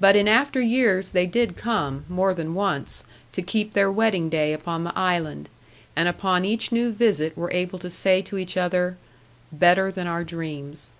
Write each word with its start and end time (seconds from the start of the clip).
But 0.00 0.16
in 0.16 0.26
after 0.26 0.58
years 0.62 1.10
they 1.10 1.26
did 1.26 1.54
come, 1.54 2.06
more 2.08 2.32
than 2.32 2.54
once, 2.54 3.04
to 3.32 3.42
keep 3.42 3.74
their 3.74 3.92
wedding 3.92 4.30
day 4.30 4.54
upon 4.54 4.84
the 4.84 4.98
island, 4.98 5.50
and 5.94 6.08
upon 6.08 6.46
each 6.46 6.72
new 6.72 6.90
visit 6.90 7.36
were 7.36 7.52
able 7.52 7.78
to 7.80 7.90
say 7.90 8.22
to 8.22 8.38
each 8.38 8.56
other, 8.56 8.96
"Better 9.52 9.90
than 9.92 10.06
our 10.06 10.24
dreams." 10.24 10.92